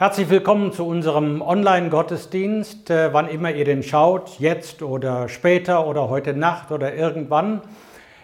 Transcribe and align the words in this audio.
Herzlich 0.00 0.30
willkommen 0.30 0.72
zu 0.72 0.86
unserem 0.86 1.42
Online-Gottesdienst, 1.42 2.88
äh, 2.88 3.12
wann 3.12 3.28
immer 3.28 3.50
ihr 3.50 3.66
den 3.66 3.82
schaut, 3.82 4.38
jetzt 4.38 4.80
oder 4.82 5.28
später 5.28 5.86
oder 5.86 6.08
heute 6.08 6.32
Nacht 6.32 6.72
oder 6.72 6.94
irgendwann. 6.94 7.60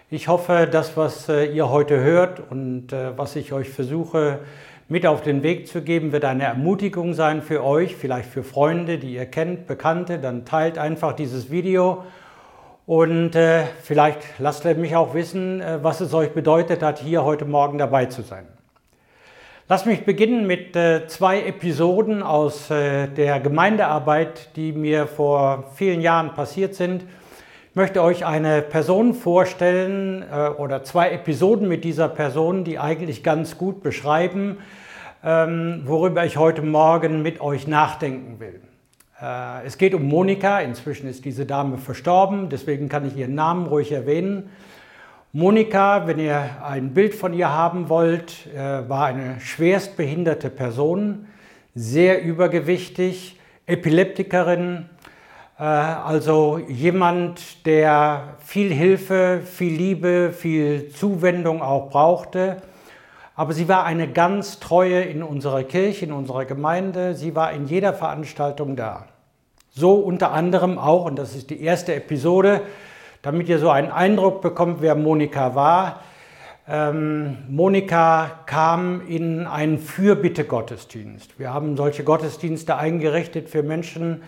Ich 0.09 0.27
hoffe, 0.29 0.67
das, 0.73 0.97
was 0.97 1.29
äh, 1.29 1.45
ihr 1.45 1.69
heute 1.69 2.01
hört 2.01 2.41
und 2.49 2.95
äh, 2.95 3.19
was 3.19 3.37
ich 3.37 3.53
euch 3.53 3.69
versuche 3.69 4.39
mit 4.89 5.07
auf 5.07 5.21
den 5.21 5.43
Weg 5.43 5.69
zu 5.69 5.83
geben, 5.83 6.13
wird 6.13 6.25
eine 6.25 6.45
Ermutigung 6.45 7.13
sein 7.13 7.43
für 7.43 7.63
euch, 7.63 7.95
vielleicht 7.95 8.31
für 8.31 8.43
Freunde, 8.43 8.97
die 8.97 9.13
ihr 9.13 9.27
kennt, 9.27 9.67
Bekannte. 9.67 10.19
Dann 10.19 10.47
teilt 10.47 10.79
einfach 10.79 11.13
dieses 11.13 11.51
Video 11.51 12.05
und 12.87 13.33
vielleicht 13.83 14.21
lasst 14.39 14.65
mich 14.65 14.97
auch 14.97 15.13
wissen, 15.13 15.61
was 15.83 16.01
es 16.01 16.15
euch 16.15 16.31
bedeutet 16.31 16.83
hat, 16.83 17.01
hier 17.01 17.25
heute 17.25 17.45
Morgen 17.45 17.77
dabei 17.77 18.07
zu 18.07 18.23
sein. 18.23 18.56
Lass 19.69 19.85
mich 19.85 20.05
beginnen 20.05 20.47
mit 20.47 20.77
äh, 20.77 21.09
zwei 21.09 21.43
Episoden 21.43 22.23
aus 22.23 22.71
äh, 22.71 23.09
der 23.09 23.41
Gemeindearbeit, 23.41 24.55
die 24.55 24.71
mir 24.71 25.09
vor 25.09 25.73
vielen 25.75 26.01
Jahren 26.01 26.35
passiert 26.35 26.77
sind. 26.77 27.03
Ich 27.71 27.75
möchte 27.75 28.01
euch 28.01 28.25
eine 28.25 28.63
Person 28.63 29.13
vorstellen 29.13 30.23
äh, 30.23 30.51
oder 30.51 30.85
zwei 30.85 31.11
Episoden 31.11 31.67
mit 31.67 31.83
dieser 31.83 32.09
Person, 32.09 32.63
die 32.63 32.79
eigentlich 32.79 33.25
ganz 33.25 33.59
gut 33.59 33.83
beschreiben, 33.83 34.59
ähm, 35.25 35.83
worüber 35.85 36.25
ich 36.25 36.37
heute 36.37 36.63
Morgen 36.63 37.23
mit 37.23 37.41
euch 37.41 37.67
nachdenken 37.67 38.39
will. 38.39 38.61
Äh, 39.21 39.67
es 39.67 39.79
geht 39.79 39.95
um 39.95 40.05
Monika, 40.07 40.61
inzwischen 40.61 41.09
ist 41.09 41.25
diese 41.25 41.45
Dame 41.45 41.79
verstorben, 41.79 42.51
deswegen 42.51 42.89
kann 42.89 43.05
ich 43.05 43.17
ihren 43.17 43.35
Namen 43.35 43.67
ruhig 43.67 43.91
erwähnen. 43.91 44.49
Monika, 45.39 46.07
wenn 46.07 46.19
ihr 46.19 46.49
ein 46.65 46.95
Bild 46.95 47.15
von 47.15 47.35
ihr 47.35 47.53
haben 47.53 47.91
wollt, 47.91 48.47
äh, 48.55 48.89
war 48.89 49.05
eine 49.05 49.39
schwerstbehinderte 49.39 50.49
Person, 50.49 51.27
sehr 51.75 52.25
übergewichtig, 52.25 53.39
Epileptikerin, 53.67 54.89
äh, 55.59 55.63
also 55.63 56.59
jemand, 56.69 57.67
der 57.67 58.37
viel 58.39 58.73
Hilfe, 58.73 59.43
viel 59.45 59.77
Liebe, 59.77 60.33
viel 60.33 60.89
Zuwendung 60.89 61.61
auch 61.61 61.91
brauchte. 61.91 62.63
Aber 63.35 63.53
sie 63.53 63.69
war 63.69 63.85
eine 63.85 64.11
ganz 64.11 64.59
treue 64.59 65.03
in 65.03 65.23
unserer 65.23 65.65
Kirche, 65.65 66.07
in 66.07 66.13
unserer 66.13 66.47
Gemeinde. 66.47 67.13
Sie 67.13 67.35
war 67.35 67.53
in 67.53 67.67
jeder 67.67 67.93
Veranstaltung 67.93 68.75
da. 68.75 69.05
So 69.69 69.97
unter 69.97 70.33
anderem 70.33 70.79
auch, 70.79 71.05
und 71.05 71.19
das 71.19 71.37
ist 71.37 71.51
die 71.51 71.61
erste 71.61 71.95
Episode, 71.95 72.63
damit 73.27 73.49
ihr 73.49 73.59
so 73.59 73.71
einen 73.71 73.91
Eindruck 73.91 74.41
bekommt, 74.41 74.81
wer 74.83 74.95
Monika 74.95 75.57
war. 75.57 76.03
Ähm, 76.69 77.39
Monika 77.49 78.31
kam 78.47 79.05
in 79.05 79.49
einen 79.49 79.79
Fürbitte-Gottesdienst. 79.79 81.37
Wir 81.37 81.53
haben 81.53 81.77
solche 81.77 82.05
Gottesdienste 82.05 82.77
eingerichtet 82.77 83.49
für 83.49 83.65
Menschen, 83.65 84.23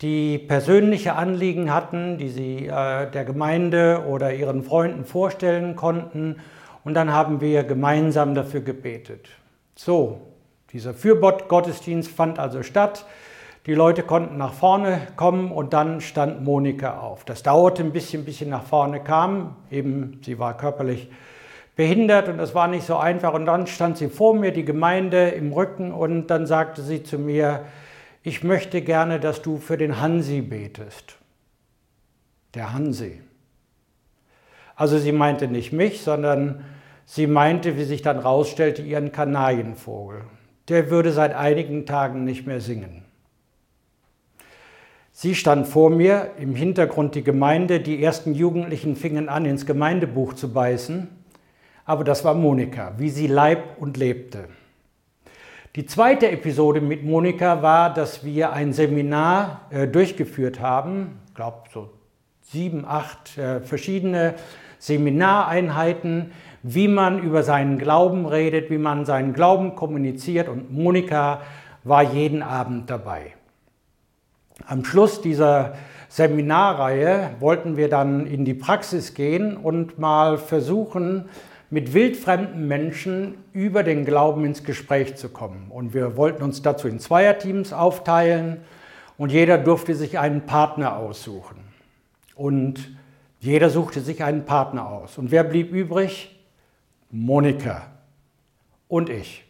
die 0.00 0.38
persönliche 0.38 1.16
Anliegen 1.16 1.70
hatten, 1.74 2.16
die 2.16 2.30
sie 2.30 2.66
äh, 2.66 3.10
der 3.10 3.26
Gemeinde 3.26 4.06
oder 4.08 4.32
ihren 4.32 4.62
Freunden 4.62 5.04
vorstellen 5.04 5.76
konnten. 5.76 6.36
Und 6.82 6.94
dann 6.94 7.12
haben 7.12 7.42
wir 7.42 7.64
gemeinsam 7.64 8.34
dafür 8.34 8.62
gebetet. 8.62 9.28
So, 9.74 10.22
dieser 10.72 10.94
Fürbott-Gottesdienst 10.94 12.10
fand 12.10 12.38
also 12.38 12.62
statt. 12.62 13.04
Die 13.66 13.74
Leute 13.74 14.02
konnten 14.02 14.38
nach 14.38 14.54
vorne 14.54 15.02
kommen 15.16 15.52
und 15.52 15.74
dann 15.74 16.00
stand 16.00 16.42
Monika 16.42 17.00
auf. 17.00 17.24
Das 17.24 17.42
dauerte 17.42 17.82
ein 17.82 17.92
bisschen, 17.92 18.24
bis 18.24 18.38
sie 18.38 18.46
nach 18.46 18.62
vorne 18.62 19.00
kam. 19.00 19.56
Eben, 19.70 20.20
sie 20.24 20.38
war 20.38 20.56
körperlich 20.56 21.10
behindert 21.76 22.28
und 22.28 22.38
das 22.38 22.54
war 22.54 22.68
nicht 22.68 22.86
so 22.86 22.96
einfach. 22.96 23.34
Und 23.34 23.44
dann 23.44 23.66
stand 23.66 23.98
sie 23.98 24.08
vor 24.08 24.34
mir, 24.34 24.52
die 24.52 24.64
Gemeinde 24.64 25.28
im 25.28 25.52
Rücken 25.52 25.92
und 25.92 26.28
dann 26.28 26.46
sagte 26.46 26.80
sie 26.80 27.02
zu 27.02 27.18
mir, 27.18 27.64
ich 28.22 28.42
möchte 28.44 28.80
gerne, 28.80 29.20
dass 29.20 29.42
du 29.42 29.58
für 29.58 29.76
den 29.76 30.00
Hansi 30.00 30.40
betest. 30.40 31.16
Der 32.54 32.72
Hansi. 32.72 33.20
Also 34.74 34.98
sie 34.98 35.12
meinte 35.12 35.48
nicht 35.48 35.72
mich, 35.72 36.00
sondern 36.02 36.64
sie 37.04 37.26
meinte, 37.26 37.76
wie 37.76 37.84
sich 37.84 38.00
dann 38.00 38.18
rausstellte, 38.18 38.80
ihren 38.80 39.12
Kanarienvogel. 39.12 40.22
Der 40.68 40.90
würde 40.90 41.12
seit 41.12 41.34
einigen 41.34 41.84
Tagen 41.84 42.24
nicht 42.24 42.46
mehr 42.46 42.60
singen. 42.60 43.04
Sie 45.22 45.34
stand 45.34 45.66
vor 45.66 45.90
mir, 45.90 46.30
im 46.38 46.54
Hintergrund 46.54 47.14
die 47.14 47.22
Gemeinde, 47.22 47.80
die 47.80 48.02
ersten 48.02 48.32
Jugendlichen 48.32 48.96
fingen 48.96 49.28
an, 49.28 49.44
ins 49.44 49.66
Gemeindebuch 49.66 50.32
zu 50.32 50.50
beißen. 50.50 51.08
Aber 51.84 52.04
das 52.04 52.24
war 52.24 52.32
Monika, 52.32 52.94
wie 52.96 53.10
sie 53.10 53.26
leib 53.26 53.76
und 53.78 53.98
lebte. 53.98 54.48
Die 55.76 55.84
zweite 55.84 56.30
Episode 56.30 56.80
mit 56.80 57.04
Monika 57.04 57.60
war, 57.60 57.92
dass 57.92 58.24
wir 58.24 58.54
ein 58.54 58.72
Seminar 58.72 59.66
äh, 59.68 59.86
durchgeführt 59.86 60.60
haben, 60.60 61.18
ich 61.28 61.34
glaube 61.34 61.64
so 61.70 61.90
sieben, 62.40 62.86
acht 62.86 63.36
äh, 63.36 63.60
verschiedene 63.60 64.36
Seminareinheiten, 64.78 66.32
wie 66.62 66.88
man 66.88 67.22
über 67.22 67.42
seinen 67.42 67.76
Glauben 67.76 68.24
redet, 68.24 68.70
wie 68.70 68.78
man 68.78 69.04
seinen 69.04 69.34
Glauben 69.34 69.74
kommuniziert 69.74 70.48
und 70.48 70.72
Monika 70.72 71.42
war 71.84 72.04
jeden 72.04 72.42
Abend 72.42 72.88
dabei. 72.88 73.34
Am 74.66 74.84
Schluss 74.84 75.20
dieser 75.20 75.74
Seminarreihe 76.08 77.30
wollten 77.38 77.76
wir 77.76 77.88
dann 77.88 78.26
in 78.26 78.44
die 78.44 78.54
Praxis 78.54 79.14
gehen 79.14 79.56
und 79.56 79.98
mal 79.98 80.38
versuchen, 80.38 81.28
mit 81.70 81.94
wildfremden 81.94 82.66
Menschen 82.66 83.34
über 83.52 83.84
den 83.84 84.04
Glauben 84.04 84.44
ins 84.44 84.64
Gespräch 84.64 85.14
zu 85.14 85.28
kommen. 85.28 85.66
Und 85.70 85.94
wir 85.94 86.16
wollten 86.16 86.42
uns 86.42 86.62
dazu 86.62 86.88
in 86.88 86.98
Zweierteams 86.98 87.72
aufteilen 87.72 88.58
und 89.16 89.30
jeder 89.30 89.56
durfte 89.56 89.94
sich 89.94 90.18
einen 90.18 90.46
Partner 90.46 90.96
aussuchen. 90.96 91.58
Und 92.34 92.90
jeder 93.38 93.70
suchte 93.70 94.00
sich 94.00 94.24
einen 94.24 94.44
Partner 94.44 94.88
aus. 94.88 95.16
Und 95.16 95.30
wer 95.30 95.44
blieb 95.44 95.72
übrig? 95.72 96.36
Monika 97.10 97.86
und 98.88 99.08
ich. 99.08 99.44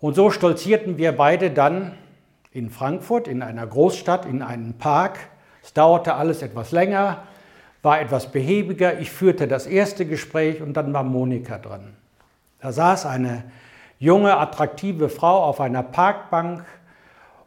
Und 0.00 0.14
so 0.14 0.30
stolzierten 0.30 0.98
wir 0.98 1.12
beide 1.12 1.50
dann 1.50 1.94
in 2.58 2.70
Frankfurt, 2.70 3.28
in 3.28 3.42
einer 3.42 3.66
Großstadt, 3.66 4.26
in 4.26 4.42
einem 4.42 4.74
Park. 4.74 5.18
Es 5.62 5.72
dauerte 5.72 6.14
alles 6.14 6.42
etwas 6.42 6.72
länger, 6.72 7.22
war 7.82 8.00
etwas 8.00 8.32
behäbiger. 8.32 8.98
Ich 8.98 9.10
führte 9.10 9.46
das 9.48 9.66
erste 9.66 10.04
Gespräch 10.04 10.60
und 10.60 10.74
dann 10.76 10.92
war 10.92 11.04
Monika 11.04 11.58
drin. 11.58 11.94
Da 12.60 12.72
saß 12.72 13.06
eine 13.06 13.44
junge, 13.98 14.36
attraktive 14.36 15.08
Frau 15.08 15.44
auf 15.44 15.60
einer 15.60 15.82
Parkbank 15.82 16.64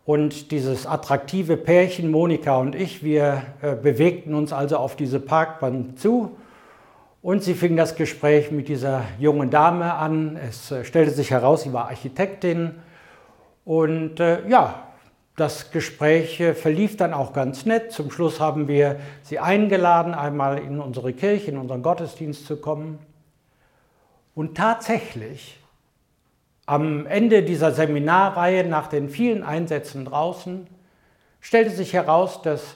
und 0.05 0.51
dieses 0.51 0.87
attraktive 0.87 1.57
Pärchen, 1.57 2.09
Monika 2.09 2.57
und 2.57 2.75
ich, 2.75 3.03
wir 3.03 3.43
äh, 3.61 3.75
bewegten 3.75 4.33
uns 4.33 4.51
also 4.51 4.77
auf 4.77 4.95
diese 4.95 5.19
Parkbank 5.19 5.99
zu 5.99 6.37
und 7.21 7.43
sie 7.43 7.53
fing 7.53 7.77
das 7.77 7.95
Gespräch 7.95 8.51
mit 8.51 8.67
dieser 8.67 9.03
jungen 9.19 9.49
Dame 9.49 9.93
an. 9.93 10.37
Es 10.37 10.71
äh, 10.71 10.83
stellte 10.83 11.11
sich 11.11 11.31
heraus, 11.31 11.63
sie 11.63 11.73
war 11.73 11.89
Architektin 11.89 12.75
und 13.63 14.19
äh, 14.19 14.47
ja, 14.47 14.87
das 15.41 15.71
Gespräch 15.71 16.39
äh, 16.39 16.53
verlief 16.53 16.97
dann 16.97 17.13
auch 17.13 17.33
ganz 17.33 17.65
nett. 17.65 17.91
Zum 17.91 18.11
Schluss 18.11 18.39
haben 18.39 18.67
wir 18.67 18.99
sie 19.23 19.39
eingeladen, 19.39 20.13
einmal 20.13 20.59
in 20.59 20.79
unsere 20.79 21.13
Kirche, 21.13 21.49
in 21.49 21.57
unseren 21.57 21.81
Gottesdienst 21.81 22.45
zu 22.45 22.57
kommen. 22.57 22.99
Und 24.35 24.55
tatsächlich, 24.55 25.59
am 26.67 27.07
Ende 27.07 27.41
dieser 27.41 27.71
Seminarreihe, 27.71 28.65
nach 28.65 28.85
den 28.85 29.09
vielen 29.09 29.43
Einsätzen 29.43 30.05
draußen, 30.05 30.67
stellte 31.39 31.71
sich 31.71 31.93
heraus, 31.93 32.43
dass 32.43 32.75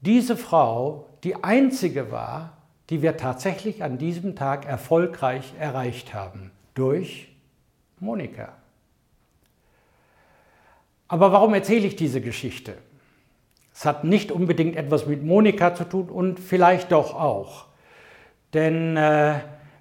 diese 0.00 0.36
Frau 0.36 1.06
die 1.24 1.42
einzige 1.42 2.12
war, 2.12 2.58
die 2.90 3.02
wir 3.02 3.16
tatsächlich 3.16 3.82
an 3.82 3.98
diesem 3.98 4.36
Tag 4.36 4.66
erfolgreich 4.66 5.52
erreicht 5.58 6.14
haben, 6.14 6.52
durch 6.74 7.34
Monika. 7.98 8.57
Aber 11.08 11.32
warum 11.32 11.54
erzähle 11.54 11.86
ich 11.86 11.96
diese 11.96 12.20
Geschichte? 12.20 12.74
Es 13.74 13.84
hat 13.84 14.04
nicht 14.04 14.30
unbedingt 14.30 14.76
etwas 14.76 15.06
mit 15.06 15.24
Monika 15.24 15.74
zu 15.74 15.84
tun 15.84 16.10
und 16.10 16.38
vielleicht 16.38 16.92
doch 16.92 17.14
auch. 17.14 17.66
Denn 18.52 18.96
äh, 18.96 19.34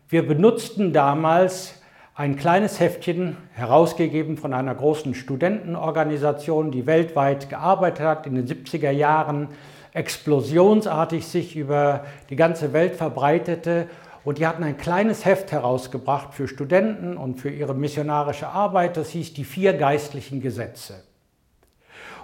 wir 0.08 0.26
benutzten 0.26 0.94
damals 0.94 1.82
ein 2.16 2.36
kleines 2.36 2.80
Heftchen, 2.80 3.38
herausgegeben 3.54 4.38
von 4.38 4.54
einer 4.54 4.74
großen 4.74 5.14
Studentenorganisation, 5.14 6.72
die 6.72 6.86
weltweit 6.86 7.50
gearbeitet 7.50 8.06
hat, 8.06 8.26
in 8.26 8.36
den 8.36 8.48
70er 8.48 8.92
Jahren 8.92 9.50
explosionsartig 9.94 11.26
sich 11.26 11.56
über 11.56 12.06
die 12.30 12.36
ganze 12.36 12.74
Welt 12.74 12.96
verbreitete. 12.96 13.88
Und 14.24 14.38
die 14.38 14.48
hatten 14.48 14.64
ein 14.64 14.78
kleines 14.78 15.26
Heft 15.26 15.52
herausgebracht 15.52 16.34
für 16.34 16.48
Studenten 16.48 17.18
und 17.18 17.40
für 17.40 17.50
ihre 17.50 17.74
missionarische 17.74 18.48
Arbeit, 18.48 18.98
das 18.98 19.10
hieß 19.10 19.34
die 19.34 19.44
vier 19.44 19.74
geistlichen 19.74 20.42
Gesetze. 20.42 21.07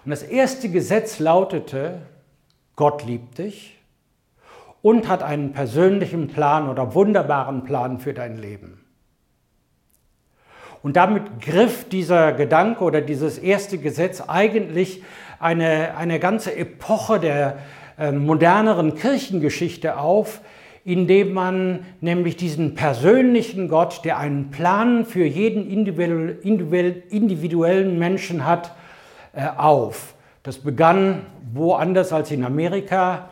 Und 0.06 0.12
das 0.12 0.24
erste 0.24 0.70
Gesetz 0.70 1.20
lautete, 1.20 2.00
Gott 2.76 3.06
liebt 3.06 3.38
dich 3.38 3.78
und 4.82 5.08
hat 5.08 5.22
einen 5.24 5.54
persönlichen 5.54 6.28
Plan 6.28 6.68
oder 6.70 6.94
wunderbaren 6.94 7.64
Plan 7.64 8.00
für 8.00 8.14
dein 8.14 8.38
Leben. 8.38 8.82
Und 10.82 10.98
damit 10.98 11.40
griff 11.40 11.88
dieser 11.88 12.34
Gedanke 12.34 12.84
oder 12.84 13.00
dieses 13.00 13.38
erste 13.38 13.78
Gesetz 13.78 14.22
eigentlich 14.28 15.02
eine, 15.40 15.96
eine 15.96 16.20
ganze 16.20 16.54
Epoche 16.54 17.22
der 17.22 17.60
äh, 17.98 18.12
moderneren 18.12 18.96
Kirchengeschichte 18.96 19.98
auf, 19.98 20.42
indem 20.84 21.32
man 21.32 21.86
nämlich 22.02 22.36
diesen 22.36 22.76
persönlichen 22.76 23.70
Gott, 23.70 24.04
der 24.04 24.18
einen 24.18 24.52
Plan 24.52 25.06
für 25.06 25.24
jeden 25.24 25.70
individuellen 25.70 27.98
Menschen 27.98 28.46
hat, 28.46 28.76
auf. 29.58 30.16
Das 30.44 30.58
begann 30.58 31.26
woanders 31.54 32.12
als 32.12 32.32
in 32.32 32.44
Amerika. 32.44 33.30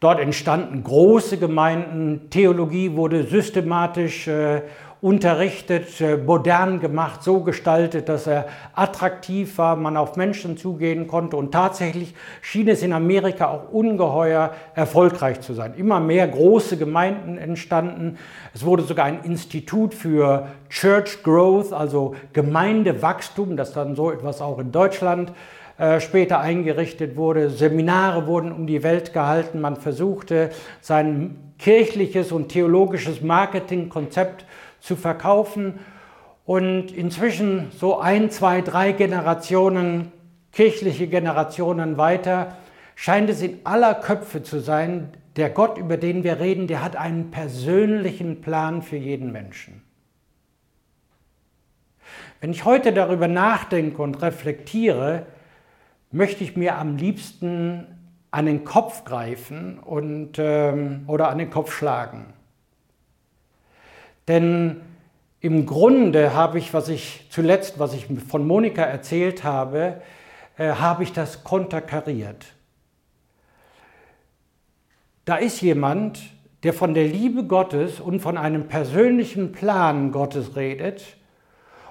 Dort 0.00 0.20
entstanden 0.20 0.82
große 0.82 1.38
Gemeinden, 1.38 2.28
Theologie 2.30 2.96
wurde 2.96 3.24
systematisch 3.24 4.26
äh, 4.26 4.62
unterrichtet, 5.02 6.00
äh, 6.00 6.16
modern 6.16 6.78
gemacht, 6.78 7.24
so 7.24 7.40
gestaltet, 7.40 8.08
dass 8.08 8.28
er 8.28 8.46
attraktiv 8.72 9.58
war, 9.58 9.74
man 9.74 9.96
auf 9.96 10.16
Menschen 10.16 10.56
zugehen 10.56 11.08
konnte 11.08 11.36
und 11.36 11.50
tatsächlich 11.50 12.14
schien 12.40 12.68
es 12.68 12.84
in 12.84 12.92
Amerika 12.92 13.48
auch 13.48 13.72
ungeheuer 13.72 14.52
erfolgreich 14.76 15.40
zu 15.40 15.54
sein. 15.54 15.74
Immer 15.76 15.98
mehr 15.98 16.28
große 16.28 16.76
Gemeinden 16.76 17.36
entstanden. 17.36 18.16
Es 18.54 18.64
wurde 18.64 18.84
sogar 18.84 19.06
ein 19.06 19.24
Institut 19.24 19.92
für 19.92 20.46
Church 20.70 21.24
Growth, 21.24 21.72
also 21.72 22.14
Gemeindewachstum, 22.32 23.56
das 23.56 23.72
dann 23.72 23.96
so 23.96 24.12
etwas 24.12 24.40
auch 24.40 24.60
in 24.60 24.70
Deutschland 24.70 25.32
äh, 25.78 25.98
später 25.98 26.38
eingerichtet 26.38 27.16
wurde. 27.16 27.50
Seminare 27.50 28.28
wurden 28.28 28.52
um 28.52 28.68
die 28.68 28.84
Welt 28.84 29.12
gehalten. 29.12 29.60
Man 29.60 29.74
versuchte 29.74 30.50
sein 30.80 31.54
kirchliches 31.58 32.30
und 32.30 32.50
theologisches 32.50 33.20
Marketingkonzept 33.20 34.44
zu 34.82 34.96
verkaufen. 34.96 35.78
Und 36.44 36.90
inzwischen 36.90 37.70
so 37.70 37.98
ein, 37.98 38.30
zwei, 38.30 38.60
drei 38.60 38.92
Generationen, 38.92 40.12
kirchliche 40.50 41.06
Generationen 41.06 41.96
weiter, 41.96 42.56
scheint 42.94 43.30
es 43.30 43.40
in 43.40 43.60
aller 43.64 43.94
Köpfe 43.94 44.42
zu 44.42 44.58
sein, 44.58 45.08
der 45.36 45.48
Gott, 45.48 45.78
über 45.78 45.96
den 45.96 46.24
wir 46.24 46.40
reden, 46.40 46.66
der 46.66 46.82
hat 46.82 46.96
einen 46.96 47.30
persönlichen 47.30 48.42
Plan 48.42 48.82
für 48.82 48.96
jeden 48.96 49.32
Menschen. 49.32 49.82
Wenn 52.40 52.50
ich 52.50 52.64
heute 52.64 52.92
darüber 52.92 53.28
nachdenke 53.28 54.02
und 54.02 54.20
reflektiere, 54.20 55.26
möchte 56.10 56.44
ich 56.44 56.56
mir 56.56 56.76
am 56.76 56.96
liebsten 56.96 57.86
an 58.30 58.46
den 58.46 58.64
Kopf 58.64 59.04
greifen 59.04 59.78
und, 59.78 60.38
ähm, 60.38 61.04
oder 61.06 61.28
an 61.28 61.38
den 61.38 61.50
Kopf 61.50 61.72
schlagen. 61.72 62.34
Denn 64.28 64.80
im 65.40 65.66
Grunde 65.66 66.34
habe 66.34 66.58
ich, 66.58 66.72
was 66.72 66.88
ich 66.88 67.26
zuletzt, 67.30 67.78
was 67.78 67.94
ich 67.94 68.06
von 68.28 68.46
Monika 68.46 68.82
erzählt 68.82 69.42
habe, 69.42 70.00
äh, 70.56 70.70
habe 70.72 71.02
ich 71.02 71.12
das 71.12 71.42
konterkariert. 71.42 72.46
Da 75.24 75.36
ist 75.36 75.60
jemand, 75.60 76.20
der 76.62 76.72
von 76.72 76.94
der 76.94 77.06
Liebe 77.06 77.44
Gottes 77.44 78.00
und 78.00 78.20
von 78.20 78.38
einem 78.38 78.68
persönlichen 78.68 79.52
Plan 79.52 80.12
Gottes 80.12 80.54
redet. 80.56 81.16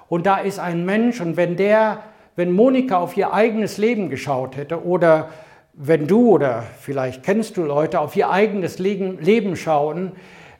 Und 0.08 0.26
da 0.26 0.38
ist 0.38 0.58
ein 0.58 0.84
Mensch, 0.84 1.20
und 1.20 1.36
wenn 1.36 1.56
der, 1.56 2.02
wenn 2.36 2.52
Monika 2.52 2.98
auf 2.98 3.16
ihr 3.16 3.34
eigenes 3.34 3.76
Leben 3.76 4.08
geschaut 4.08 4.56
hätte 4.56 4.84
oder 4.84 5.28
wenn 5.74 6.06
du 6.06 6.30
oder 6.30 6.64
vielleicht 6.80 7.22
kennst 7.22 7.56
du 7.56 7.62
Leute 7.62 8.00
auf 8.00 8.14
ihr 8.16 8.30
eigenes 8.30 8.78
Leben 8.78 9.56
schauen, 9.56 10.12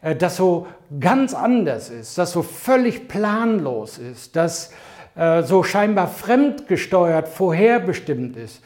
das 0.02 0.36
so 0.36 0.66
ganz 1.00 1.32
anders 1.32 1.88
ist, 1.88 2.18
das 2.18 2.32
so 2.32 2.42
völlig 2.42 3.08
planlos 3.08 3.98
ist, 3.98 4.36
das 4.36 4.72
äh, 5.14 5.42
so 5.42 5.62
scheinbar 5.62 6.08
fremdgesteuert, 6.08 7.28
vorherbestimmt 7.28 8.36
ist, 8.36 8.62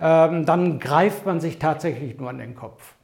ähm, 0.00 0.44
dann 0.44 0.78
greift 0.78 1.24
man 1.24 1.40
sich 1.40 1.58
tatsächlich 1.58 2.18
nur 2.18 2.30
an 2.30 2.38
den 2.38 2.54
Kopf. 2.54 2.94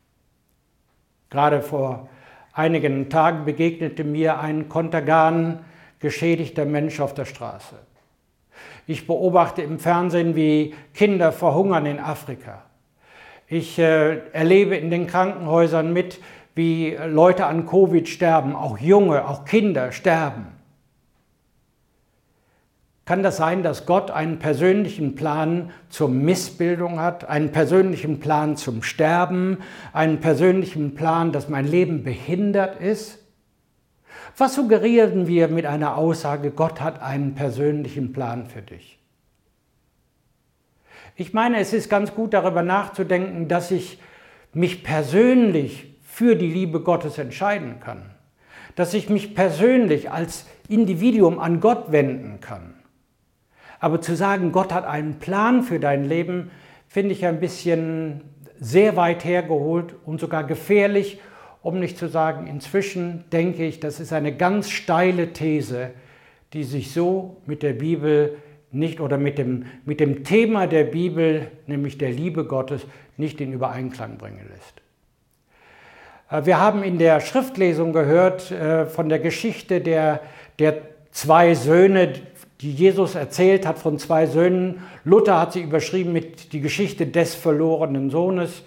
Gerade 1.31 1.63
vor 1.63 2.09
einigen 2.53 3.09
Tagen 3.09 3.45
begegnete 3.45 4.05
mir 4.05 4.41
ein 4.41 4.69
Kontergan 4.69 5.61
geschädigter 6.01 6.65
Mensch 6.65 7.01
auf 7.01 7.15
der 7.15 7.25
Straße. 7.25 7.77
Ich 8.87 9.07
beobachte 9.07 9.63
im 9.63 9.79
Fernsehen, 9.79 10.35
wie 10.35 10.75
Kinder 10.95 11.31
verhungern 11.31 11.87
in 11.87 12.01
Afrika. 12.01 12.63
Ich 13.47 13.79
äh, 13.79 14.19
erlebe 14.33 14.77
in 14.77 14.91
den 14.91 15.07
Krankenhäusern 15.07 15.93
mit, 15.93 16.21
wie 16.55 16.97
Leute 17.07 17.47
an 17.47 17.67
Covid 17.67 18.09
sterben, 18.09 18.55
auch 18.55 18.79
junge, 18.79 19.27
auch 19.29 19.45
Kinder 19.45 19.93
sterben. 19.93 20.47
Kann 23.11 23.25
das 23.25 23.39
sein, 23.39 23.65
dass 23.65 23.87
Gott 23.87 24.13
einen 24.13 24.39
persönlichen 24.39 25.17
Plan 25.17 25.73
zur 25.89 26.09
Missbildung 26.09 27.01
hat, 27.01 27.29
einen 27.29 27.51
persönlichen 27.51 28.21
Plan 28.21 28.57
zum 28.57 28.85
Sterben, 28.85 29.59
einen 29.93 30.21
persönlichen 30.21 30.95
Plan, 30.95 31.33
dass 31.33 31.49
mein 31.49 31.67
Leben 31.67 32.05
behindert 32.05 32.81
ist? 32.81 33.19
Was 34.37 34.55
suggerieren 34.55 35.27
wir 35.27 35.49
mit 35.49 35.67
einer 35.67 35.97
Aussage, 35.97 36.53
Gott 36.53 36.81
hat 36.81 37.03
einen 37.03 37.35
persönlichen 37.35 38.13
Plan 38.13 38.47
für 38.47 38.63
dich? 38.63 39.01
Ich 41.17 41.33
meine, 41.33 41.59
es 41.59 41.73
ist 41.73 41.91
ganz 41.91 42.15
gut 42.15 42.33
darüber 42.33 42.63
nachzudenken, 42.63 43.49
dass 43.49 43.73
ich 43.73 43.99
mich 44.53 44.85
persönlich 44.85 45.90
für 46.21 46.37
die 46.37 46.53
Liebe 46.53 46.81
Gottes 46.81 47.17
entscheiden 47.17 47.81
kann. 47.81 48.03
Dass 48.77 48.93
ich 48.93 49.09
mich 49.09 49.35
persönlich 49.35 50.11
als 50.11 50.45
Individuum 50.69 51.39
an 51.39 51.61
Gott 51.61 51.93
wenden 51.93 52.41
kann. 52.41 52.75
Aber 53.79 54.03
zu 54.03 54.15
sagen, 54.15 54.53
Gott 54.53 54.71
hat 54.71 54.85
einen 54.85 55.19
Plan 55.19 55.63
für 55.63 55.81
dein 55.81 56.05
Leben, 56.05 56.51
finde 56.89 57.15
ich 57.15 57.25
ein 57.25 57.41
bisschen 57.41 58.21
sehr 58.59 58.97
weit 58.97 59.25
hergeholt 59.25 59.95
und 60.05 60.21
sogar 60.21 60.45
gefährlich, 60.45 61.19
um 61.63 61.81
nicht 61.81 61.97
zu 61.97 62.07
sagen, 62.07 62.47
inzwischen 62.47 63.25
denke 63.33 63.65
ich, 63.65 63.81
das 63.81 63.99
ist 63.99 64.13
eine 64.13 64.37
ganz 64.37 64.69
steile 64.69 65.33
These, 65.33 65.93
die 66.53 66.65
sich 66.65 66.93
so 66.93 67.39
mit 67.47 67.63
der 67.63 67.73
Bibel 67.73 68.37
nicht 68.73 69.01
oder 69.01 69.17
mit 69.17 69.39
dem, 69.39 69.65
mit 69.87 70.01
dem 70.01 70.23
Thema 70.23 70.67
der 70.67 70.85
Bibel, 70.85 71.51
nämlich 71.67 71.97
der 71.97 72.11
Liebe 72.11 72.45
Gottes, 72.45 72.83
nicht 73.17 73.41
in 73.41 73.55
Übereinklang 73.55 74.19
bringen 74.19 74.47
lässt. 74.51 74.83
Äh, 76.31 76.47
wir 76.47 76.61
haben 76.61 76.83
in 76.83 76.99
der 76.99 77.21
Schriftlesung 77.21 77.93
gehört 77.93 78.51
äh, 78.51 78.87
von 78.87 79.09
der 79.09 79.19
Geschichte 79.19 79.81
der, 79.81 80.21
der 80.59 80.79
zwei 81.11 81.55
Söhne, 81.55 82.13
die 82.61 82.73
Jesus 82.73 83.15
erzählt 83.15 83.67
hat 83.67 83.79
von 83.79 83.99
zwei 83.99 84.27
Söhnen. 84.27 84.83
Luther 85.05 85.41
hat 85.41 85.53
sie 85.53 85.63
überschrieben 85.63 86.13
mit 86.13 86.53
die 86.53 86.61
Geschichte 86.61 87.07
des 87.07 87.35
verlorenen 87.35 88.11
Sohnes. 88.11 88.63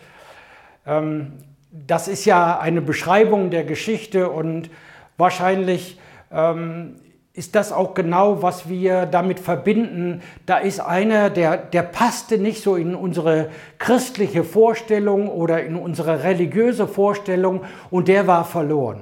Ähm, 0.86 1.34
das 1.72 2.08
ist 2.08 2.26
ja 2.26 2.60
eine 2.60 2.82
Beschreibung 2.82 3.50
der 3.50 3.64
Geschichte 3.64 4.30
und 4.30 4.70
wahrscheinlich 5.18 5.98
ähm, 6.32 6.96
ist 7.36 7.56
das 7.56 7.72
auch 7.72 7.96
genau, 7.96 8.44
was 8.44 8.70
wir 8.70 9.08
damit 9.08 9.40
verbinden. 9.40 10.22
Da 10.46 10.60
ist 10.60 10.80
einer, 10.80 11.32
der, 11.32 11.58
der 11.58 11.82
passte 11.82 12.38
nicht 12.38 12.62
so 12.62 12.76
in 12.76 12.94
unsere 12.94 13.50
christliche 13.80 14.44
Vorstellung 14.44 15.28
oder 15.30 15.64
in 15.64 15.76
unsere 15.76 16.24
religiöse 16.24 16.88
Vorstellung 16.88 17.62
und 17.90 18.08
der 18.08 18.28
war 18.28 18.46
verloren. 18.46 19.02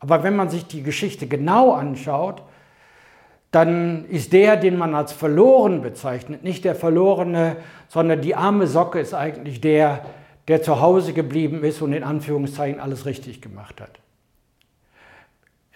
Aber 0.00 0.22
wenn 0.22 0.36
man 0.36 0.48
sich 0.48 0.66
die 0.66 0.82
Geschichte 0.82 1.26
genau 1.26 1.72
anschaut, 1.72 2.42
dann 3.50 4.06
ist 4.06 4.32
der, 4.32 4.56
den 4.56 4.78
man 4.78 4.94
als 4.94 5.12
verloren 5.12 5.82
bezeichnet, 5.82 6.44
nicht 6.44 6.64
der 6.64 6.74
Verlorene, 6.74 7.56
sondern 7.88 8.22
die 8.22 8.34
arme 8.34 8.66
Socke 8.66 9.00
ist 9.00 9.12
eigentlich 9.12 9.60
der, 9.60 10.04
der 10.48 10.62
zu 10.62 10.80
Hause 10.80 11.12
geblieben 11.12 11.62
ist 11.62 11.82
und 11.82 11.92
in 11.92 12.04
Anführungszeichen 12.04 12.80
alles 12.80 13.04
richtig 13.04 13.42
gemacht 13.42 13.80
hat. 13.82 14.00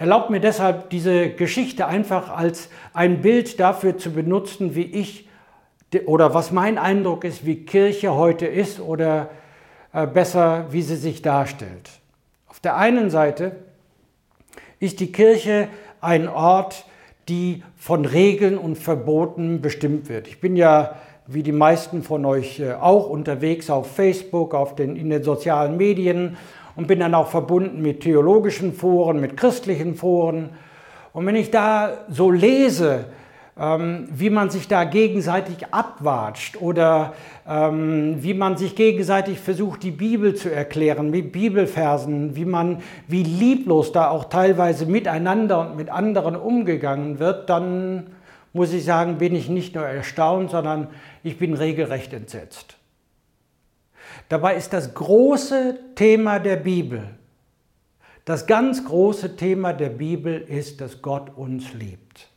Erlaubt 0.03 0.31
mir 0.31 0.41
deshalb, 0.41 0.91
diese 0.91 1.31
Geschichte 1.31 1.87
einfach 1.87 2.37
als 2.37 2.71
ein 2.93 3.23
Bild 3.23 3.61
dafür 3.61 3.99
zu 3.99 4.11
benutzen, 4.11 4.75
wie 4.75 4.83
ich 4.83 5.29
oder 6.07 6.35
was 6.35 6.51
mein 6.51 6.77
Eindruck 6.77 7.23
ist, 7.23 7.47
wie 7.47 7.65
Kirche 7.65 8.13
heute 8.13 8.47
ist 8.47 8.81
oder 8.81 9.31
äh, 9.93 10.09
besser, 10.09 10.67
wie 10.73 10.83
sie 10.83 10.97
sich 10.97 11.23
darstellt. 11.23 11.89
Auf 12.49 12.59
der 12.59 12.79
einen 12.79 13.11
Seite 13.11 13.55
ist 14.81 14.99
die 14.99 15.13
Kirche 15.13 15.69
ein 16.01 16.27
Ort, 16.27 16.85
die 17.29 17.63
von 17.77 18.05
Regeln 18.05 18.59
und 18.59 18.79
Verboten 18.79 19.61
bestimmt 19.61 20.09
wird. 20.09 20.27
Ich 20.27 20.41
bin 20.41 20.57
ja, 20.57 20.97
wie 21.27 21.43
die 21.43 21.53
meisten 21.53 22.03
von 22.03 22.25
euch 22.25 22.61
äh, 22.61 22.73
auch, 22.73 23.09
unterwegs 23.09 23.71
auf 23.71 23.91
Facebook, 23.95 24.55
auf 24.55 24.75
den, 24.75 24.97
in 24.97 25.11
den 25.11 25.23
sozialen 25.23 25.77
Medien 25.77 26.37
und 26.77 26.87
bin 26.87 27.01
dann 27.01 27.15
auch 27.15 27.29
verbunden 27.29 27.83
mit 27.83 28.01
theologischen 28.01 28.73
Foren, 28.73 29.21
mit 29.21 29.37
christlichen 29.37 29.95
Foren. 29.95 30.51
Und 31.13 31.27
wenn 31.27 31.37
ich 31.37 31.51
da 31.51 31.99
so 32.09 32.31
lese, 32.31 33.05
ähm, 33.59 34.09
wie 34.11 34.31
man 34.31 34.49
sich 34.49 34.67
da 34.67 34.85
gegenseitig 34.85 35.67
abwatscht 35.73 36.61
oder 36.61 37.13
ähm, 37.47 38.17
wie 38.21 38.33
man 38.33 38.57
sich 38.57 38.75
gegenseitig 38.75 39.39
versucht, 39.39 39.83
die 39.83 39.91
Bibel 39.91 40.35
zu 40.35 40.51
erklären 40.51 41.11
mit 41.11 41.33
Bibelversen, 41.33 42.35
wie 42.35 42.47
man, 42.47 42.79
wie 43.09 43.23
lieblos 43.23 43.93
da 43.93 44.09
auch 44.09 44.25
teilweise 44.25 44.87
miteinander 44.87 45.61
und 45.61 45.77
mit 45.77 45.91
anderen 45.91 46.35
umgegangen 46.35 47.19
wird, 47.19 47.51
dann 47.51 48.07
muss 48.53 48.73
ich 48.73 48.85
sagen, 48.85 49.19
bin 49.19 49.35
ich 49.35 49.49
nicht 49.49 49.75
nur 49.75 49.85
erstaunt, 49.85 50.51
sondern 50.51 50.89
ich 51.23 51.39
bin 51.39 51.55
regelrecht 51.55 52.13
entsetzt. 52.13 52.77
Dabei 54.29 54.57
ist 54.57 54.73
das 54.73 54.95
große 54.95 55.79
Thema 55.95 56.39
der 56.39 56.57
Bibel, 56.57 57.15
das 58.25 58.47
ganz 58.47 58.85
große 58.85 59.37
Thema 59.37 59.73
der 59.73 59.89
Bibel 59.89 60.41
ist, 60.41 60.81
dass 60.81 61.03
Gott 61.03 61.37
uns 61.37 61.73
liebt. 61.73 62.29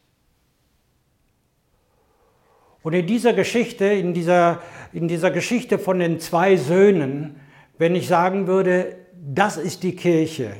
Und 2.82 2.94
in 2.94 3.08
dieser 3.08 3.34
Geschichte, 3.34 3.86
in 3.86 4.14
dieser, 4.14 4.62
in 4.94 5.08
dieser 5.08 5.32
Geschichte 5.32 5.80
von 5.80 6.00
den 6.00 6.20
zwei 6.20 6.56
Söhnen, 6.56 7.40
wenn 7.78 7.96
ich 7.96 8.08
sagen 8.08 8.48
würde, 8.48 8.96
das 9.14 9.58
ist 9.58 9.84
die 9.84 9.96
Kirche, 9.96 10.52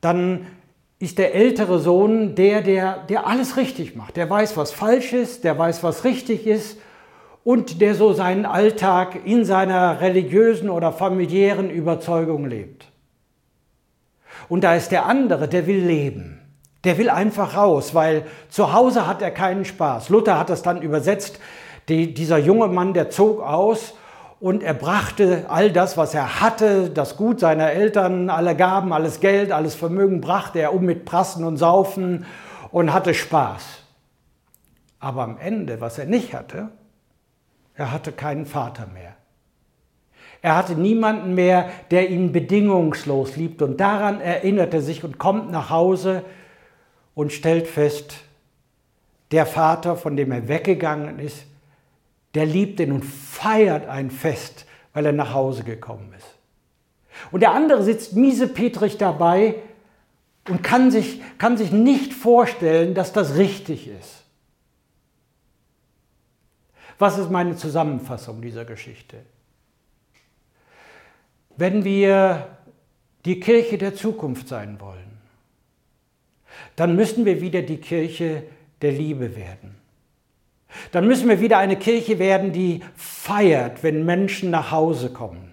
dann 0.00 0.46
ist 1.00 1.16
der 1.16 1.34
ältere 1.34 1.78
Sohn 1.78 2.34
der, 2.34 2.60
der, 2.60 2.98
der 3.08 3.26
alles 3.26 3.56
richtig 3.56 3.96
macht. 3.96 4.16
Der 4.16 4.28
weiß, 4.28 4.56
was 4.58 4.70
falsch 4.70 5.14
ist, 5.14 5.44
der 5.44 5.58
weiß, 5.58 5.82
was 5.82 6.04
richtig 6.04 6.46
ist 6.46 6.78
und 7.42 7.80
der 7.80 7.94
so 7.94 8.12
seinen 8.12 8.44
Alltag 8.44 9.18
in 9.24 9.46
seiner 9.46 10.02
religiösen 10.02 10.68
oder 10.68 10.92
familiären 10.92 11.70
Überzeugung 11.70 12.46
lebt. 12.46 12.86
Und 14.50 14.62
da 14.62 14.74
ist 14.74 14.92
der 14.92 15.06
andere, 15.06 15.48
der 15.48 15.66
will 15.66 15.82
leben. 15.82 16.36
Der 16.84 16.98
will 16.98 17.08
einfach 17.08 17.56
raus, 17.56 17.94
weil 17.94 18.26
zu 18.50 18.74
Hause 18.74 19.06
hat 19.06 19.22
er 19.22 19.30
keinen 19.30 19.64
Spaß. 19.64 20.10
Luther 20.10 20.38
hat 20.38 20.50
das 20.50 20.62
dann 20.62 20.82
übersetzt. 20.82 21.40
Die, 21.88 22.12
dieser 22.12 22.38
junge 22.38 22.68
Mann, 22.68 22.92
der 22.92 23.08
zog 23.08 23.42
aus 23.42 23.94
und 24.40 24.62
er 24.62 24.74
brachte 24.74 25.44
all 25.48 25.70
das, 25.70 25.98
was 25.98 26.14
er 26.14 26.40
hatte, 26.40 26.88
das 26.88 27.16
Gut 27.16 27.40
seiner 27.40 27.70
Eltern, 27.70 28.30
alle 28.30 28.56
Gaben, 28.56 28.92
alles 28.92 29.20
Geld, 29.20 29.52
alles 29.52 29.74
Vermögen, 29.74 30.22
brachte 30.22 30.58
er 30.58 30.72
um 30.72 30.84
mit 30.84 31.04
Prassen 31.04 31.44
und 31.44 31.58
Saufen 31.58 32.24
und 32.72 32.92
hatte 32.92 33.12
Spaß. 33.12 33.62
Aber 34.98 35.22
am 35.22 35.38
Ende, 35.38 35.80
was 35.80 35.98
er 35.98 36.06
nicht 36.06 36.34
hatte, 36.34 36.70
er 37.74 37.92
hatte 37.92 38.12
keinen 38.12 38.46
Vater 38.46 38.86
mehr. 38.86 39.14
Er 40.42 40.56
hatte 40.56 40.74
niemanden 40.74 41.34
mehr, 41.34 41.70
der 41.90 42.08
ihn 42.08 42.32
bedingungslos 42.32 43.36
liebt. 43.36 43.60
Und 43.60 43.78
daran 43.78 44.22
erinnert 44.22 44.72
er 44.72 44.80
sich 44.80 45.04
und 45.04 45.18
kommt 45.18 45.50
nach 45.50 45.68
Hause 45.68 46.22
und 47.14 47.32
stellt 47.32 47.66
fest, 47.66 48.16
der 49.32 49.44
Vater, 49.44 49.96
von 49.96 50.16
dem 50.16 50.32
er 50.32 50.48
weggegangen 50.48 51.18
ist, 51.18 51.44
der 52.34 52.46
liebt 52.46 52.80
ihn 52.80 52.92
und 52.92 53.04
feiert 53.04 53.88
ein 53.88 54.10
Fest, 54.10 54.66
weil 54.92 55.06
er 55.06 55.12
nach 55.12 55.34
Hause 55.34 55.64
gekommen 55.64 56.12
ist. 56.16 56.26
Und 57.30 57.40
der 57.40 57.52
andere 57.52 57.82
sitzt 57.82 58.14
miesepetrig 58.14 58.98
dabei 58.98 59.56
und 60.48 60.62
kann 60.62 60.90
sich, 60.90 61.20
kann 61.38 61.56
sich 61.56 61.72
nicht 61.72 62.12
vorstellen, 62.12 62.94
dass 62.94 63.12
das 63.12 63.36
richtig 63.36 63.88
ist. 63.88 64.24
Was 66.98 67.18
ist 67.18 67.30
meine 67.30 67.56
Zusammenfassung 67.56 68.42
dieser 68.42 68.64
Geschichte? 68.64 69.18
Wenn 71.56 71.84
wir 71.84 72.58
die 73.24 73.40
Kirche 73.40 73.78
der 73.78 73.94
Zukunft 73.94 74.48
sein 74.48 74.80
wollen, 74.80 75.18
dann 76.76 76.96
müssen 76.96 77.24
wir 77.24 77.40
wieder 77.40 77.62
die 77.62 77.78
Kirche 77.78 78.44
der 78.82 78.92
Liebe 78.92 79.36
werden. 79.36 79.79
Dann 80.92 81.06
müssen 81.06 81.28
wir 81.28 81.40
wieder 81.40 81.58
eine 81.58 81.76
Kirche 81.76 82.18
werden, 82.18 82.52
die 82.52 82.80
feiert, 82.94 83.82
wenn 83.82 84.04
Menschen 84.04 84.50
nach 84.50 84.70
Hause 84.70 85.12
kommen. 85.12 85.52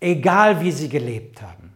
Egal 0.00 0.60
wie 0.60 0.70
sie 0.70 0.88
gelebt 0.88 1.42
haben. 1.42 1.72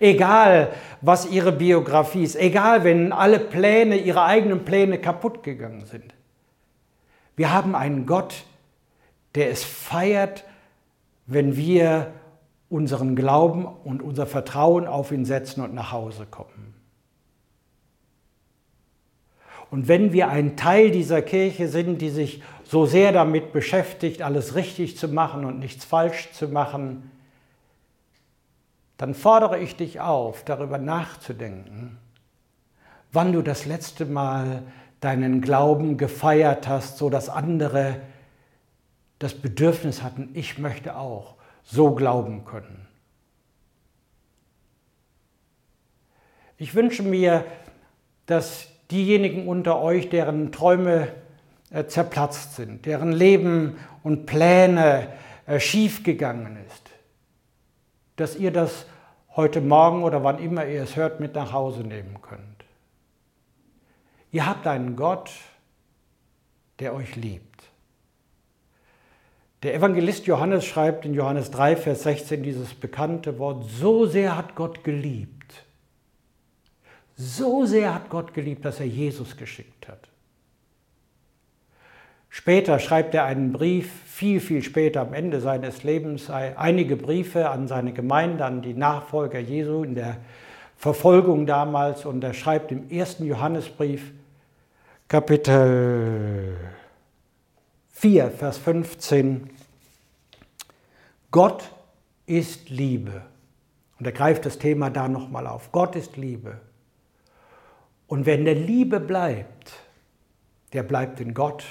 Egal 0.00 0.72
was 1.00 1.30
ihre 1.30 1.52
Biografie 1.52 2.24
ist. 2.24 2.36
Egal 2.36 2.84
wenn 2.84 3.12
alle 3.12 3.38
Pläne, 3.38 3.96
ihre 3.96 4.24
eigenen 4.24 4.64
Pläne 4.64 4.98
kaputt 4.98 5.42
gegangen 5.42 5.84
sind. 5.86 6.14
Wir 7.36 7.52
haben 7.52 7.74
einen 7.76 8.06
Gott, 8.06 8.44
der 9.34 9.50
es 9.50 9.62
feiert, 9.62 10.44
wenn 11.26 11.56
wir 11.56 12.12
unseren 12.68 13.14
Glauben 13.14 13.66
und 13.66 14.02
unser 14.02 14.26
Vertrauen 14.26 14.86
auf 14.86 15.12
ihn 15.12 15.24
setzen 15.24 15.62
und 15.62 15.74
nach 15.74 15.92
Hause 15.92 16.26
kommen. 16.26 16.67
Und 19.70 19.88
wenn 19.88 20.12
wir 20.12 20.28
ein 20.28 20.56
Teil 20.56 20.90
dieser 20.90 21.20
Kirche 21.22 21.68
sind, 21.68 22.00
die 22.00 22.10
sich 22.10 22.42
so 22.64 22.86
sehr 22.86 23.12
damit 23.12 23.52
beschäftigt, 23.52 24.22
alles 24.22 24.54
richtig 24.54 24.96
zu 24.96 25.08
machen 25.08 25.44
und 25.44 25.58
nichts 25.58 25.84
falsch 25.84 26.32
zu 26.32 26.48
machen, 26.48 27.10
dann 28.96 29.14
fordere 29.14 29.58
ich 29.58 29.76
dich 29.76 30.00
auf, 30.00 30.44
darüber 30.44 30.78
nachzudenken, 30.78 31.98
wann 33.12 33.32
du 33.32 33.42
das 33.42 33.66
letzte 33.66 34.06
Mal 34.06 34.62
deinen 35.00 35.40
Glauben 35.40 35.96
gefeiert 35.96 36.66
hast, 36.66 36.98
so 36.98 37.08
dass 37.08 37.28
andere 37.28 38.00
das 39.18 39.34
Bedürfnis 39.34 40.02
hatten, 40.02 40.30
ich 40.34 40.58
möchte 40.58 40.96
auch 40.96 41.34
so 41.62 41.94
glauben 41.94 42.44
können. 42.44 42.86
Ich 46.56 46.74
wünsche 46.74 47.02
mir, 47.04 47.44
dass 48.26 48.68
diejenigen 48.90 49.46
unter 49.46 49.80
euch, 49.80 50.08
deren 50.08 50.52
Träume 50.52 51.08
äh, 51.70 51.84
zerplatzt 51.84 52.56
sind, 52.56 52.86
deren 52.86 53.12
Leben 53.12 53.78
und 54.02 54.26
Pläne 54.26 55.08
äh, 55.46 55.60
schiefgegangen 55.60 56.56
ist, 56.66 56.90
dass 58.16 58.36
ihr 58.36 58.50
das 58.50 58.86
heute 59.36 59.60
Morgen 59.60 60.02
oder 60.02 60.24
wann 60.24 60.38
immer 60.38 60.66
ihr 60.66 60.82
es 60.82 60.96
hört, 60.96 61.20
mit 61.20 61.34
nach 61.34 61.52
Hause 61.52 61.82
nehmen 61.82 62.20
könnt. 62.22 62.42
Ihr 64.32 64.46
habt 64.46 64.66
einen 64.66 64.96
Gott, 64.96 65.30
der 66.80 66.94
euch 66.94 67.16
liebt. 67.16 67.44
Der 69.62 69.74
Evangelist 69.74 70.26
Johannes 70.26 70.64
schreibt 70.64 71.04
in 71.04 71.14
Johannes 71.14 71.50
3, 71.50 71.76
Vers 71.76 72.04
16 72.04 72.42
dieses 72.42 72.74
bekannte 72.74 73.38
Wort, 73.38 73.64
so 73.68 74.06
sehr 74.06 74.36
hat 74.36 74.54
Gott 74.54 74.84
geliebt 74.84 75.37
so 77.18 77.66
sehr 77.66 77.92
hat 77.92 78.08
Gott 78.08 78.32
geliebt, 78.32 78.64
dass 78.64 78.78
er 78.78 78.86
Jesus 78.86 79.36
geschickt 79.36 79.88
hat. 79.88 80.08
Später 82.30 82.78
schreibt 82.78 83.14
er 83.14 83.24
einen 83.24 83.52
Brief, 83.52 83.90
viel, 84.06 84.40
viel 84.40 84.62
später 84.62 85.00
am 85.00 85.12
Ende 85.12 85.40
seines 85.40 85.82
Lebens, 85.82 86.30
einige 86.30 86.94
Briefe 86.94 87.50
an 87.50 87.66
seine 87.66 87.92
Gemeinde, 87.92 88.44
an 88.44 88.62
die 88.62 88.74
Nachfolger 88.74 89.40
Jesu 89.40 89.82
in 89.82 89.96
der 89.96 90.18
Verfolgung 90.76 91.46
damals. 91.46 92.04
Und 92.04 92.22
er 92.22 92.34
schreibt 92.34 92.70
im 92.70 92.88
ersten 92.88 93.26
Johannesbrief, 93.26 94.12
Kapitel 95.08 96.56
4, 97.90 98.30
Vers 98.30 98.58
15, 98.58 99.50
Gott 101.32 101.68
ist 102.26 102.70
Liebe. 102.70 103.22
Und 103.98 104.06
er 104.06 104.12
greift 104.12 104.46
das 104.46 104.58
Thema 104.58 104.90
da 104.90 105.08
nochmal 105.08 105.48
auf. 105.48 105.72
Gott 105.72 105.96
ist 105.96 106.16
Liebe. 106.16 106.60
Und 108.08 108.26
wenn 108.26 108.44
der 108.44 108.54
Liebe 108.54 108.98
bleibt, 108.98 109.74
der 110.72 110.82
bleibt 110.82 111.20
in 111.20 111.34
Gott 111.34 111.64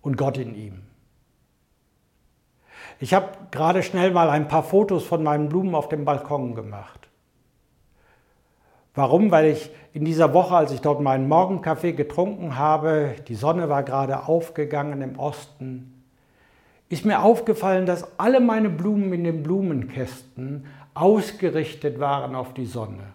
und 0.00 0.16
Gott 0.16 0.38
in 0.38 0.54
ihm. 0.54 0.82
Ich 3.00 3.12
habe 3.12 3.28
gerade 3.50 3.82
schnell 3.82 4.12
mal 4.12 4.30
ein 4.30 4.48
paar 4.48 4.62
Fotos 4.62 5.04
von 5.04 5.22
meinen 5.22 5.48
Blumen 5.48 5.74
auf 5.74 5.88
dem 5.88 6.04
Balkon 6.04 6.54
gemacht. 6.54 7.08
Warum? 8.94 9.32
Weil 9.32 9.46
ich 9.46 9.70
in 9.92 10.04
dieser 10.04 10.32
Woche, 10.32 10.54
als 10.54 10.70
ich 10.70 10.80
dort 10.80 11.00
meinen 11.00 11.28
Morgenkaffee 11.28 11.92
getrunken 11.92 12.56
habe, 12.56 13.16
die 13.26 13.34
Sonne 13.34 13.68
war 13.68 13.82
gerade 13.82 14.28
aufgegangen 14.28 15.02
im 15.02 15.18
Osten, 15.18 16.04
ist 16.88 17.04
mir 17.04 17.22
aufgefallen, 17.22 17.86
dass 17.86 18.06
alle 18.20 18.38
meine 18.38 18.70
Blumen 18.70 19.12
in 19.12 19.24
den 19.24 19.42
Blumenkästen 19.42 20.66
ausgerichtet 20.94 21.98
waren 21.98 22.36
auf 22.36 22.54
die 22.54 22.66
Sonne. 22.66 23.13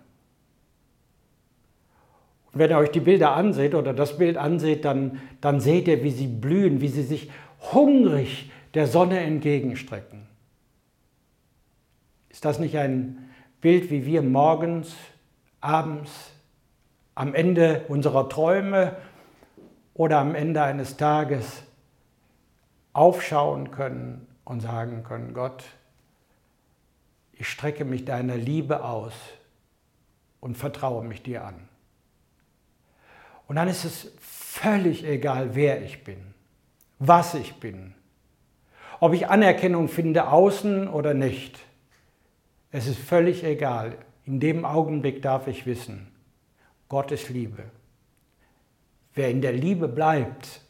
Wenn 2.54 2.72
ihr 2.72 2.78
euch 2.78 2.92
die 2.92 3.00
Bilder 3.00 3.34
anseht 3.34 3.76
oder 3.76 3.94
das 3.94 4.18
Bild 4.18 4.38
anseht, 4.38 4.86
dann, 4.86 5.20
dann 5.42 5.60
seht 5.60 5.88
ihr, 5.88 6.04
wie 6.04 6.12
sie 6.12 6.28
blühen, 6.28 6.82
wie 6.82 6.88
sie 6.88 7.04
sich 7.04 7.30
hungrig 7.74 8.52
der 8.74 8.88
Sonne 8.88 9.20
entgegenstrecken. 9.20 10.28
Ist 12.30 12.46
das 12.46 12.60
nicht 12.60 12.78
ein 12.78 13.30
Bild, 13.62 13.92
wie 13.92 14.06
wir 14.06 14.22
morgens, 14.22 14.96
abends, 15.62 16.32
am 17.16 17.36
Ende 17.36 17.86
unserer 17.90 18.30
Träume 18.30 18.96
oder 19.94 20.20
am 20.20 20.34
Ende 20.36 20.62
eines 20.64 20.96
Tages 20.96 21.64
aufschauen 22.94 23.72
können 23.72 24.26
und 24.46 24.62
sagen 24.62 25.04
können, 25.04 25.34
Gott, 25.34 25.64
ich 27.34 27.48
strecke 27.48 27.86
mich 27.86 28.06
deiner 28.06 28.36
Liebe 28.36 28.84
aus 28.84 29.14
und 30.40 30.58
vertraue 30.58 31.04
mich 31.04 31.22
dir 31.22 31.46
an. 31.46 31.69
Und 33.50 33.56
dann 33.56 33.68
ist 33.68 33.84
es 33.84 34.12
völlig 34.20 35.04
egal, 35.04 35.56
wer 35.56 35.82
ich 35.82 36.04
bin, 36.04 36.20
was 37.00 37.34
ich 37.34 37.56
bin, 37.56 37.96
ob 39.00 39.14
ich 39.14 39.28
Anerkennung 39.28 39.90
finde 39.90 40.28
außen 40.28 40.88
oder 40.88 41.16
nicht. 41.16 41.58
Es 42.72 42.86
ist 42.86 43.00
völlig 43.00 43.44
egal. 43.44 43.98
In 44.24 44.40
dem 44.40 44.66
Augenblick 44.66 45.24
darf 45.24 45.48
ich 45.48 45.66
wissen, 45.66 46.12
Gott 46.90 47.12
ist 47.12 47.30
Liebe. 47.30 47.64
Wer 49.16 49.32
in 49.32 49.42
der 49.42 49.54
Liebe 49.54 49.88
bleibt, 49.88 50.62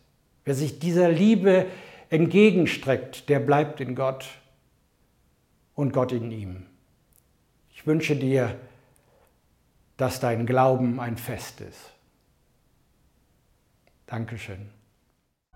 wer 0.45 0.55
sich 0.55 0.79
dieser 0.79 1.09
Liebe 1.09 1.65
entgegenstreckt, 2.09 3.27
der 3.27 3.41
bleibt 3.41 3.81
in 3.81 3.93
Gott 3.93 4.25
und 5.75 5.91
Gott 5.91 6.13
in 6.13 6.31
ihm. 6.31 6.65
Ich 7.71 7.86
wünsche 7.86 8.15
dir, 8.15 8.57
dass 9.98 10.21
dein 10.21 10.45
Glauben 10.45 11.01
ein 11.01 11.17
Fest 11.17 11.59
ist. 11.59 11.99
Dankeschön. 14.10 14.78